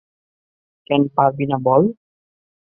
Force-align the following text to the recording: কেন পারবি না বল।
কেন 0.87 1.01
পারবি 1.15 1.45
না 1.47 1.57
বল। 1.65 1.83